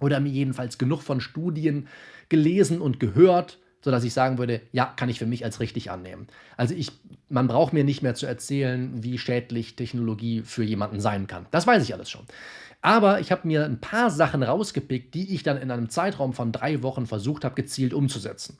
oder 0.01 0.21
mir 0.21 0.31
jedenfalls 0.31 0.79
genug 0.79 1.03
von 1.03 1.21
Studien 1.21 1.89
gelesen 2.29 2.81
und 2.81 3.01
gehört, 3.01 3.59
sodass 3.81 4.05
ich 4.05 4.13
sagen 4.13 4.39
würde, 4.39 4.61
ja, 4.73 4.85
kann 4.85 5.09
ich 5.09 5.19
für 5.19 5.27
mich 5.27 5.45
als 5.45 5.61
richtig 5.61 5.91
annehmen. 5.91 6.27
Also 6.57 6.75
ich, 6.75 6.93
man 7.29 7.49
braucht 7.49 7.73
mir 7.73 7.85
nicht 7.85 8.03
mehr 8.03 8.15
zu 8.15 8.27
erzählen, 8.27 9.03
wie 9.03 9.19
schädlich 9.19 9.77
Technologie 9.77 10.43
für 10.43 10.65
jemanden 10.65 11.01
sein 11.01 11.27
kann. 11.27 11.47
Das 11.51 11.67
weiß 11.67 11.83
ich 11.83 11.95
alles 11.95 12.11
schon. 12.11 12.27
Aber 12.81 13.21
ich 13.21 13.33
habe 13.33 13.47
mir 13.47 13.65
ein 13.65 13.81
paar 13.81 14.11
Sachen 14.11 14.43
rausgepickt, 14.43 15.15
die 15.15 15.35
ich 15.35 15.43
dann 15.43 15.57
in 15.57 15.71
einem 15.71 15.89
Zeitraum 15.89 16.33
von 16.33 16.53
drei 16.53 16.83
Wochen 16.83 17.07
versucht 17.07 17.45
habe, 17.45 17.55
gezielt 17.55 17.93
umzusetzen. 17.93 18.59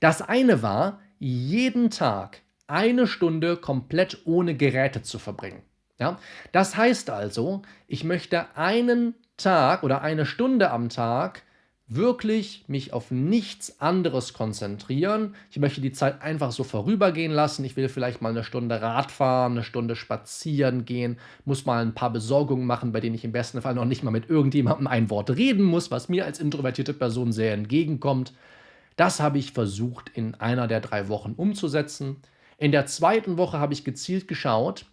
Das 0.00 0.20
eine 0.20 0.62
war, 0.62 1.00
jeden 1.18 1.90
Tag 1.90 2.42
eine 2.66 3.06
Stunde 3.06 3.56
komplett 3.56 4.22
ohne 4.24 4.56
Geräte 4.56 5.02
zu 5.02 5.18
verbringen. 5.18 5.62
Ja? 5.98 6.18
Das 6.52 6.76
heißt 6.76 7.10
also, 7.10 7.62
ich 7.86 8.04
möchte 8.04 8.56
einen 8.56 9.14
Tag 9.36 9.82
oder 9.82 10.02
eine 10.02 10.26
Stunde 10.26 10.70
am 10.70 10.88
Tag 10.88 11.42
wirklich 11.88 12.64
mich 12.66 12.92
auf 12.92 13.10
nichts 13.12 13.80
anderes 13.80 14.32
konzentrieren. 14.32 15.36
Ich 15.50 15.58
möchte 15.58 15.80
die 15.80 15.92
Zeit 15.92 16.20
einfach 16.20 16.50
so 16.50 16.64
vorübergehen 16.64 17.30
lassen. 17.30 17.64
Ich 17.64 17.76
will 17.76 17.88
vielleicht 17.88 18.20
mal 18.20 18.30
eine 18.30 18.42
Stunde 18.42 18.82
Rad 18.82 19.12
fahren, 19.12 19.52
eine 19.52 19.62
Stunde 19.62 19.94
spazieren 19.94 20.84
gehen, 20.84 21.18
muss 21.44 21.64
mal 21.64 21.82
ein 21.82 21.94
paar 21.94 22.10
Besorgungen 22.10 22.66
machen, 22.66 22.90
bei 22.90 23.00
denen 23.00 23.14
ich 23.14 23.24
im 23.24 23.32
besten 23.32 23.62
Fall 23.62 23.74
noch 23.74 23.84
nicht 23.84 24.02
mal 24.02 24.10
mit 24.10 24.28
irgendjemandem 24.28 24.88
ein 24.88 25.10
Wort 25.10 25.30
reden 25.30 25.62
muss, 25.62 25.90
was 25.92 26.08
mir 26.08 26.24
als 26.24 26.40
introvertierte 26.40 26.92
Person 26.92 27.30
sehr 27.30 27.52
entgegenkommt. 27.52 28.32
Das 28.96 29.20
habe 29.20 29.38
ich 29.38 29.52
versucht 29.52 30.10
in 30.12 30.34
einer 30.34 30.66
der 30.66 30.80
drei 30.80 31.08
Wochen 31.08 31.34
umzusetzen. 31.36 32.16
In 32.58 32.72
der 32.72 32.86
zweiten 32.86 33.36
Woche 33.36 33.60
habe 33.60 33.74
ich 33.74 33.84
gezielt 33.84 34.26
geschaut, 34.26 34.86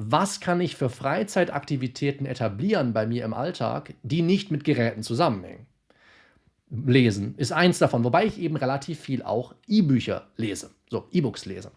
was 0.00 0.38
kann 0.38 0.60
ich 0.60 0.76
für 0.76 0.90
Freizeitaktivitäten 0.90 2.24
etablieren 2.24 2.92
bei 2.92 3.04
mir 3.04 3.24
im 3.24 3.34
Alltag, 3.34 3.94
die 4.04 4.22
nicht 4.22 4.52
mit 4.52 4.62
Geräten 4.62 5.02
zusammenhängen. 5.02 5.66
Lesen 6.70 7.34
ist 7.36 7.50
eins 7.50 7.78
davon, 7.78 8.04
wobei 8.04 8.26
ich 8.26 8.38
eben 8.38 8.54
relativ 8.54 9.00
viel 9.00 9.24
auch 9.24 9.56
E-Bücher 9.66 10.28
lese, 10.36 10.70
so 10.88 11.08
E-Books 11.10 11.46
lese. 11.46 11.72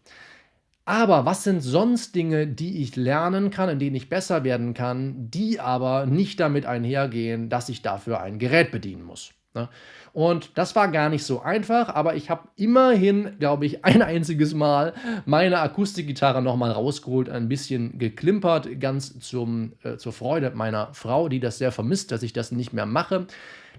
Aber 0.85 1.25
was 1.25 1.43
sind 1.43 1.61
sonst 1.61 2.13
Dinge, 2.13 2.45
die 2.45 2.83
ich 2.83 2.95
lernen 2.95 3.49
kann, 3.49 3.69
in 3.69 3.79
denen 3.79 3.95
ich 3.95 4.07
besser 4.07 4.43
werden 4.43 4.75
kann, 4.75 5.31
die 5.31 5.59
aber 5.59 6.05
nicht 6.05 6.39
damit 6.39 6.67
einhergehen, 6.67 7.49
dass 7.49 7.69
ich 7.69 7.81
dafür 7.81 8.21
ein 8.21 8.37
Gerät 8.37 8.71
bedienen 8.71 9.03
muss? 9.03 9.33
Ne? 9.53 9.69
Und 10.13 10.57
das 10.57 10.75
war 10.75 10.87
gar 10.89 11.09
nicht 11.09 11.25
so 11.25 11.41
einfach, 11.41 11.89
aber 11.89 12.15
ich 12.15 12.29
habe 12.29 12.47
immerhin, 12.55 13.37
glaube 13.39 13.65
ich, 13.65 13.83
ein 13.85 14.01
einziges 14.01 14.53
Mal 14.53 14.93
meine 15.25 15.59
Akustikgitarre 15.59 16.41
nochmal 16.41 16.71
rausgeholt, 16.71 17.29
ein 17.29 17.49
bisschen 17.49 17.97
geklimpert, 17.97 18.79
ganz 18.79 19.19
zum, 19.19 19.73
äh, 19.83 19.97
zur 19.97 20.13
Freude 20.13 20.51
meiner 20.51 20.93
Frau, 20.93 21.29
die 21.29 21.39
das 21.39 21.57
sehr 21.57 21.71
vermisst, 21.71 22.11
dass 22.11 22.23
ich 22.23 22.33
das 22.33 22.51
nicht 22.51 22.73
mehr 22.73 22.85
mache. 22.85 23.27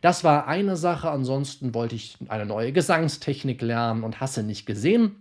Das 0.01 0.25
war 0.25 0.49
eine 0.49 0.77
Sache, 0.77 1.11
ansonsten 1.11 1.75
wollte 1.75 1.95
ich 1.95 2.17
eine 2.29 2.47
neue 2.47 2.73
Gesangstechnik 2.73 3.63
lernen 3.63 4.03
und 4.03 4.21
hasse 4.21 4.43
nicht 4.43 4.67
gesehen. 4.67 5.17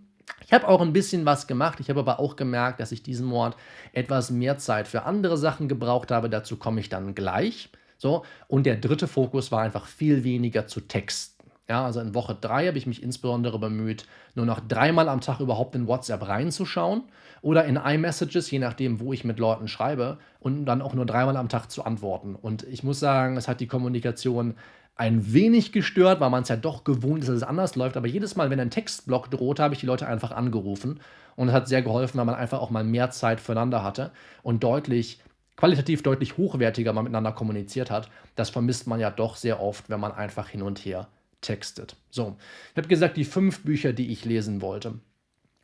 Ich 0.45 0.53
habe 0.53 0.67
auch 0.67 0.81
ein 0.81 0.93
bisschen 0.93 1.25
was 1.25 1.45
gemacht. 1.45 1.79
Ich 1.79 1.89
habe 1.89 1.99
aber 1.99 2.19
auch 2.19 2.35
gemerkt, 2.35 2.79
dass 2.79 2.91
ich 2.91 3.03
diesen 3.03 3.27
Monat 3.27 3.55
etwas 3.93 4.31
mehr 4.31 4.57
Zeit 4.57 4.87
für 4.87 5.03
andere 5.03 5.37
Sachen 5.37 5.67
gebraucht 5.67 6.09
habe. 6.11 6.29
Dazu 6.29 6.57
komme 6.57 6.79
ich 6.79 6.89
dann 6.89 7.15
gleich. 7.15 7.69
So, 8.01 8.23
und 8.47 8.65
der 8.65 8.77
dritte 8.77 9.07
Fokus 9.07 9.51
war 9.51 9.61
einfach 9.61 9.85
viel 9.85 10.23
weniger 10.23 10.65
zu 10.65 10.81
texten. 10.81 11.51
Ja, 11.69 11.85
also 11.85 11.99
in 11.99 12.15
Woche 12.15 12.35
drei 12.35 12.65
habe 12.65 12.79
ich 12.79 12.87
mich 12.87 13.03
insbesondere 13.03 13.59
bemüht, 13.59 14.07
nur 14.33 14.47
noch 14.47 14.59
dreimal 14.59 15.07
am 15.07 15.21
Tag 15.21 15.39
überhaupt 15.39 15.75
in 15.75 15.85
WhatsApp 15.85 16.27
reinzuschauen 16.27 17.03
oder 17.43 17.65
in 17.65 17.75
iMessages, 17.75 18.49
je 18.49 18.57
nachdem, 18.57 18.99
wo 18.99 19.13
ich 19.13 19.23
mit 19.23 19.37
Leuten 19.37 19.67
schreibe, 19.67 20.17
und 20.39 20.65
dann 20.65 20.81
auch 20.81 20.95
nur 20.95 21.05
dreimal 21.05 21.37
am 21.37 21.47
Tag 21.47 21.69
zu 21.69 21.85
antworten. 21.85 22.33
Und 22.33 22.63
ich 22.63 22.83
muss 22.83 22.99
sagen, 22.99 23.37
es 23.37 23.47
hat 23.47 23.59
die 23.59 23.67
Kommunikation 23.67 24.55
ein 24.95 25.31
wenig 25.31 25.71
gestört, 25.71 26.19
weil 26.21 26.31
man 26.31 26.41
es 26.41 26.49
ja 26.49 26.55
doch 26.55 26.83
gewohnt 26.83 27.19
ist, 27.19 27.27
dass 27.27 27.37
es 27.37 27.43
anders 27.43 27.75
läuft. 27.75 27.97
Aber 27.97 28.07
jedes 28.07 28.35
Mal, 28.35 28.49
wenn 28.49 28.59
ein 28.59 28.71
Textblock 28.71 29.29
droht, 29.29 29.59
habe 29.59 29.75
ich 29.75 29.79
die 29.79 29.85
Leute 29.85 30.07
einfach 30.07 30.31
angerufen. 30.31 30.99
Und 31.35 31.49
es 31.49 31.53
hat 31.53 31.67
sehr 31.67 31.83
geholfen, 31.83 32.17
weil 32.17 32.25
man 32.25 32.35
einfach 32.35 32.61
auch 32.61 32.71
mal 32.71 32.83
mehr 32.83 33.11
Zeit 33.11 33.39
füreinander 33.39 33.83
hatte 33.83 34.11
und 34.41 34.63
deutlich, 34.63 35.19
qualitativ 35.55 36.03
deutlich 36.03 36.37
hochwertiger 36.37 36.93
mal 36.93 37.03
miteinander 37.03 37.31
kommuniziert 37.31 37.91
hat. 37.91 38.09
Das 38.35 38.49
vermisst 38.49 38.87
man 38.87 38.99
ja 38.99 39.11
doch 39.11 39.35
sehr 39.35 39.61
oft, 39.61 39.89
wenn 39.89 39.99
man 39.99 40.11
einfach 40.11 40.49
hin 40.49 40.61
und 40.61 40.79
her 40.79 41.07
textet. 41.41 41.95
So, 42.09 42.37
ich 42.71 42.77
habe 42.77 42.87
gesagt, 42.87 43.17
die 43.17 43.25
fünf 43.25 43.63
Bücher, 43.63 43.93
die 43.93 44.11
ich 44.11 44.25
lesen 44.25 44.61
wollte. 44.61 44.99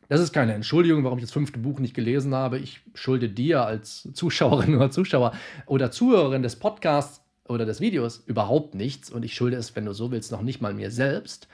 Das 0.08 0.20
ist 0.20 0.32
keine 0.32 0.54
Entschuldigung, 0.54 1.04
warum 1.04 1.18
ich 1.18 1.24
das 1.24 1.32
fünfte 1.32 1.58
Buch 1.58 1.80
nicht 1.80 1.94
gelesen 1.94 2.34
habe. 2.34 2.58
Ich 2.58 2.80
schulde 2.94 3.28
dir 3.28 3.64
als 3.64 4.08
Zuschauerin 4.14 4.74
oder 4.74 4.90
Zuschauer 4.90 5.32
oder 5.66 5.90
Zuhörerin 5.90 6.42
des 6.42 6.56
Podcasts 6.56 7.22
oder 7.46 7.66
des 7.66 7.80
Videos 7.80 8.22
überhaupt 8.26 8.74
nichts 8.74 9.10
und 9.10 9.24
ich 9.24 9.34
schulde 9.34 9.56
es, 9.56 9.74
wenn 9.76 9.84
du 9.84 9.92
so 9.92 10.10
willst, 10.10 10.32
noch 10.32 10.42
nicht 10.42 10.60
mal 10.60 10.74
mir 10.74 10.90
selbst. 10.90 11.48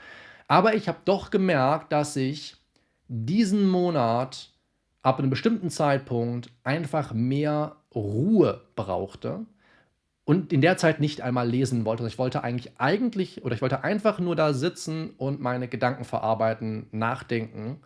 Aber 0.47 0.75
ich 0.75 0.87
habe 0.87 0.99
doch 1.05 1.31
gemerkt, 1.31 1.91
dass 1.91 2.15
ich 2.15 2.55
diesen 3.07 3.67
Monat 3.67 4.51
ab 5.01 5.19
einem 5.19 5.29
bestimmten 5.29 5.69
Zeitpunkt 5.69 6.49
einfach 6.63 7.13
mehr 7.13 7.75
Ruhe 7.95 8.61
brauchte 8.75 9.45
und 10.25 10.51
in 10.51 10.61
der 10.61 10.77
Zeit 10.77 10.99
nicht 10.99 11.21
einmal 11.21 11.49
lesen 11.49 11.85
wollte. 11.85 12.03
Also 12.03 12.13
ich 12.13 12.19
wollte 12.19 12.43
eigentlich 12.43 12.73
eigentlich 12.79 13.43
oder 13.43 13.55
ich 13.55 13.61
wollte 13.61 13.83
einfach 13.83 14.19
nur 14.19 14.35
da 14.35 14.53
sitzen 14.53 15.11
und 15.17 15.39
meine 15.39 15.67
Gedanken 15.67 16.03
verarbeiten, 16.03 16.87
nachdenken 16.91 17.79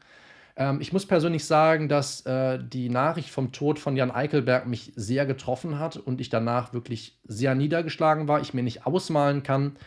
ähm, 0.59 0.81
ich 0.81 0.93
muss 0.93 1.07
persönlich 1.07 1.45
sagen, 1.45 1.89
dass 1.89 2.25
äh, 2.25 2.59
die 2.61 2.89
Nachricht 2.89 3.31
vom 3.31 3.51
Tod 3.51 3.79
von 3.79 3.95
Jan 3.95 4.11
Eichelberg 4.11 4.67
mich 4.67 4.91
sehr 4.95 5.25
getroffen 5.25 5.79
hat 5.79 5.97
und 5.97 6.21
ich 6.21 6.29
danach 6.29 6.73
wirklich 6.73 7.17
sehr 7.23 7.55
niedergeschlagen 7.55 8.27
war. 8.27 8.41
Ich 8.41 8.53
mir 8.53 8.61
nicht 8.61 8.85
ausmalen 8.85 9.41
kann, 9.41 9.77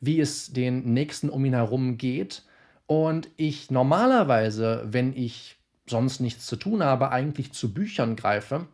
wie 0.00 0.20
es 0.20 0.52
den 0.52 0.92
Nächsten 0.92 1.30
um 1.30 1.44
ihn 1.44 1.54
herum 1.54 1.96
geht. 1.96 2.42
Und 2.86 3.28
ich 3.36 3.70
normalerweise, 3.70 4.84
wenn 4.86 5.16
ich 5.16 5.56
sonst 5.88 6.20
nichts 6.20 6.46
zu 6.46 6.56
tun 6.56 6.82
habe, 6.82 7.10
eigentlich 7.12 7.52
zu 7.52 7.72
Büchern 7.72 8.16
greife, 8.16 8.66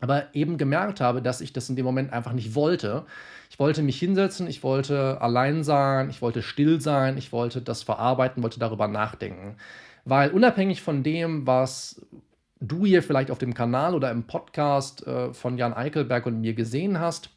aber 0.00 0.34
eben 0.34 0.58
gemerkt 0.58 1.00
habe, 1.00 1.22
dass 1.22 1.40
ich 1.40 1.52
das 1.52 1.68
in 1.68 1.76
dem 1.76 1.84
Moment 1.84 2.12
einfach 2.12 2.32
nicht 2.32 2.54
wollte. 2.54 3.04
Ich 3.50 3.58
wollte 3.58 3.82
mich 3.82 3.98
hinsetzen, 3.98 4.46
ich 4.46 4.62
wollte 4.62 5.20
allein 5.20 5.64
sein, 5.64 6.10
ich 6.10 6.22
wollte 6.22 6.42
still 6.42 6.80
sein, 6.80 7.16
ich 7.16 7.32
wollte 7.32 7.62
das 7.62 7.82
verarbeiten, 7.82 8.42
wollte 8.42 8.60
darüber 8.60 8.88
nachdenken. 8.88 9.56
Weil 10.04 10.30
unabhängig 10.30 10.82
von 10.82 11.02
dem, 11.02 11.46
was 11.46 12.00
du 12.60 12.86
hier 12.86 13.02
vielleicht 13.02 13.30
auf 13.30 13.38
dem 13.38 13.54
Kanal 13.54 13.94
oder 13.94 14.10
im 14.10 14.24
Podcast 14.24 15.06
äh, 15.06 15.32
von 15.32 15.58
Jan 15.58 15.74
Eichelberg 15.74 16.26
und 16.26 16.40
mir 16.40 16.54
gesehen 16.54 16.98
hast, 17.00 17.30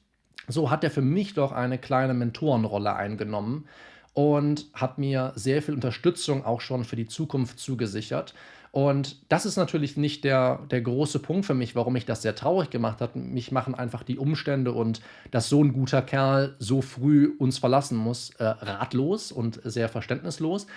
so 0.47 0.69
hat 0.69 0.83
er 0.83 0.91
für 0.91 1.01
mich 1.01 1.33
doch 1.33 1.51
eine 1.51 1.77
kleine 1.77 2.13
Mentorenrolle 2.13 2.95
eingenommen 2.95 3.65
und 4.13 4.67
hat 4.73 4.97
mir 4.97 5.31
sehr 5.35 5.61
viel 5.61 5.73
Unterstützung 5.73 6.45
auch 6.45 6.61
schon 6.61 6.83
für 6.83 6.95
die 6.95 7.07
Zukunft 7.07 7.59
zugesichert. 7.59 8.33
Und 8.71 9.17
das 9.29 9.45
ist 9.45 9.57
natürlich 9.57 9.97
nicht 9.97 10.23
der, 10.23 10.59
der 10.71 10.81
große 10.81 11.19
Punkt 11.19 11.45
für 11.45 11.53
mich, 11.53 11.75
warum 11.75 11.91
mich 11.91 12.05
das 12.05 12.21
sehr 12.21 12.35
traurig 12.35 12.69
gemacht 12.69 13.01
hat. 13.01 13.17
Mich 13.17 13.51
machen 13.51 13.75
einfach 13.75 14.03
die 14.03 14.17
Umstände 14.17 14.71
und 14.71 15.01
dass 15.29 15.49
so 15.49 15.61
ein 15.61 15.73
guter 15.73 16.01
Kerl 16.01 16.55
so 16.57 16.81
früh 16.81 17.33
uns 17.37 17.57
verlassen 17.57 17.97
muss, 17.97 18.29
äh, 18.35 18.45
ratlos 18.45 19.33
und 19.33 19.59
sehr 19.65 19.89
verständnislos. 19.89 20.67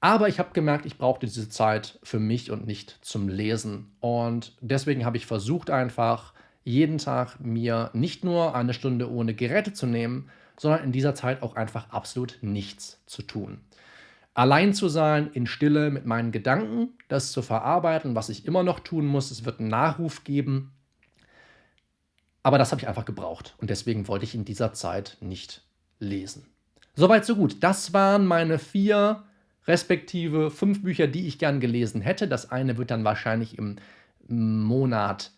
Aber 0.00 0.28
ich 0.28 0.38
habe 0.38 0.50
gemerkt, 0.52 0.86
ich 0.86 0.98
brauchte 0.98 1.26
diese 1.26 1.48
Zeit 1.48 1.98
für 2.02 2.20
mich 2.20 2.50
und 2.52 2.66
nicht 2.66 2.98
zum 3.02 3.28
Lesen. 3.28 3.92
Und 4.00 4.52
deswegen 4.60 5.04
habe 5.04 5.16
ich 5.16 5.26
versucht 5.26 5.70
einfach 5.70 6.32
jeden 6.64 6.98
Tag 6.98 7.40
mir 7.40 7.90
nicht 7.92 8.24
nur 8.24 8.54
eine 8.54 8.74
Stunde 8.74 9.10
ohne 9.10 9.34
Geräte 9.34 9.72
zu 9.72 9.86
nehmen, 9.86 10.28
sondern 10.56 10.84
in 10.84 10.92
dieser 10.92 11.14
Zeit 11.14 11.42
auch 11.42 11.56
einfach 11.56 11.90
absolut 11.90 12.38
nichts 12.40 13.00
zu 13.06 13.22
tun. 13.22 13.60
Allein 14.34 14.72
zu 14.72 14.88
sein, 14.88 15.30
in 15.32 15.46
Stille 15.46 15.90
mit 15.90 16.06
meinen 16.06 16.32
Gedanken, 16.32 16.90
das 17.08 17.32
zu 17.32 17.42
verarbeiten, 17.42 18.14
was 18.14 18.30
ich 18.30 18.46
immer 18.46 18.62
noch 18.62 18.80
tun 18.80 19.06
muss. 19.06 19.30
Es 19.30 19.44
wird 19.44 19.60
einen 19.60 19.68
Nachruf 19.68 20.24
geben. 20.24 20.72
Aber 22.42 22.58
das 22.58 22.72
habe 22.72 22.80
ich 22.80 22.88
einfach 22.88 23.04
gebraucht. 23.04 23.54
Und 23.58 23.68
deswegen 23.68 24.08
wollte 24.08 24.24
ich 24.24 24.34
in 24.34 24.44
dieser 24.44 24.72
Zeit 24.72 25.18
nicht 25.20 25.62
lesen. 25.98 26.46
Soweit, 26.94 27.24
so 27.24 27.36
gut. 27.36 27.62
Das 27.62 27.92
waren 27.92 28.26
meine 28.26 28.58
vier 28.58 29.22
respektive 29.66 30.50
fünf 30.50 30.82
Bücher, 30.82 31.06
die 31.06 31.26
ich 31.26 31.38
gern 31.38 31.60
gelesen 31.60 32.00
hätte. 32.00 32.26
Das 32.26 32.50
eine 32.50 32.78
wird 32.78 32.90
dann 32.90 33.04
wahrscheinlich 33.04 33.58
im 33.58 33.76
Monat 34.28 35.30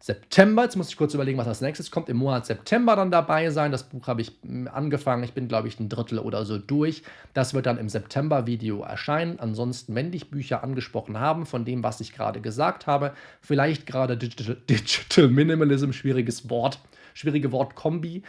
September, 0.00 0.62
jetzt 0.62 0.76
muss 0.76 0.90
ich 0.90 0.96
kurz 0.96 1.14
überlegen, 1.14 1.38
was 1.38 1.48
als 1.48 1.60
nächstes 1.60 1.90
kommt, 1.90 2.08
im 2.08 2.18
Monat 2.18 2.46
September 2.46 2.94
dann 2.94 3.10
dabei 3.10 3.50
sein. 3.50 3.72
Das 3.72 3.82
Buch 3.82 4.06
habe 4.06 4.20
ich 4.20 4.32
hm, 4.42 4.68
angefangen, 4.68 5.24
ich 5.24 5.32
bin, 5.32 5.48
glaube 5.48 5.66
ich, 5.66 5.80
ein 5.80 5.88
Drittel 5.88 6.20
oder 6.20 6.44
so 6.44 6.56
durch. 6.56 7.02
Das 7.34 7.52
wird 7.52 7.66
dann 7.66 7.78
im 7.78 7.88
September-Video 7.88 8.82
erscheinen. 8.82 9.40
Ansonsten, 9.40 9.96
wenn 9.96 10.12
dich 10.12 10.30
Bücher 10.30 10.62
angesprochen 10.62 11.18
haben, 11.18 11.46
von 11.46 11.64
dem, 11.64 11.82
was 11.82 12.00
ich 12.00 12.12
gerade 12.12 12.40
gesagt 12.40 12.86
habe, 12.86 13.12
vielleicht 13.40 13.86
gerade 13.86 14.16
Digital, 14.16 14.56
Digital 14.70 15.28
Minimalism, 15.28 15.90
schwieriges 15.90 16.48
Wort, 16.48 16.78
schwierige 17.14 17.50
Wortkombi, 17.50 18.22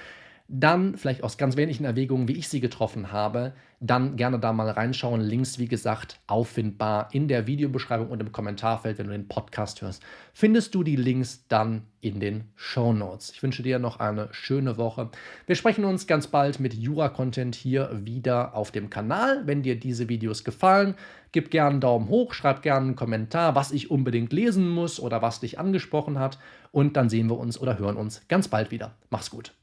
dann 0.52 0.98
vielleicht 0.98 1.24
aus 1.24 1.38
ganz 1.38 1.56
wenigen 1.58 1.86
Erwägungen, 1.86 2.28
wie 2.28 2.38
ich 2.38 2.50
sie 2.50 2.60
getroffen 2.60 3.12
habe, 3.12 3.54
dann 3.80 4.16
gerne 4.16 4.40
da 4.40 4.52
mal 4.52 4.70
reinschauen. 4.70 5.22
Links, 5.22 5.60
wie 5.60 5.68
gesagt, 5.68 6.20
auffindbar 6.26 7.10
in 7.12 7.28
der 7.28 7.46
Videobeschreibung 7.46 8.10
und 8.10 8.20
im 8.20 8.32
Kommentarfeld, 8.32 8.98
wenn 8.98 9.06
du 9.06 9.12
den 9.12 9.28
Podcast 9.28 9.84
hörst, 9.84 10.02
findest 10.34 10.74
du 10.74 10.82
die 10.82 10.96
Links 10.96 11.46
dann 11.50 11.84
in 12.02 12.20
den 12.20 12.46
Show 12.56 12.94
Notes. 12.94 13.32
Ich 13.32 13.44
wünsche 13.44 13.62
dir 13.62 13.78
noch 13.78 14.00
eine 14.00 14.28
schöne 14.32 14.78
Woche. 14.78 15.12
Wir 15.46 15.56
sprechen 15.56 15.86
uns 15.86 16.08
ganz 16.08 16.26
bald 16.26 16.60
mit 16.60 16.74
Jura-Content 16.74 17.54
hier 17.54 17.92
wieder 18.04 18.56
auf 18.56 18.72
dem 18.72 18.90
Kanal. 18.90 19.44
Wenn 19.46 19.62
dir 19.62 19.80
diese 19.80 20.10
Videos 20.10 20.44
gefallen, 20.44 20.96
gib 21.32 21.52
gerne 21.52 21.70
einen 21.72 21.82
Daumen 21.82 22.10
hoch, 22.10 22.34
schreib 22.34 22.64
gerne 22.64 22.88
einen 22.88 22.96
Kommentar, 22.96 23.54
was 23.54 23.72
ich 23.72 23.92
unbedingt 23.92 24.34
lesen 24.34 24.68
muss 24.68 25.00
oder 25.00 25.22
was 25.22 25.42
dich 25.42 25.60
angesprochen 25.60 26.18
hat. 26.18 26.40
Und 26.72 26.98
dann 26.98 27.08
sehen 27.08 27.30
wir 27.30 27.38
uns 27.38 27.60
oder 27.60 27.78
hören 27.78 27.98
uns 27.98 28.28
ganz 28.28 28.48
bald 28.48 28.72
wieder. 28.72 28.96
Mach's 29.12 29.30
gut. 29.30 29.54